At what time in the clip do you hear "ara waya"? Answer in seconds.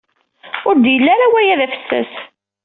1.15-1.55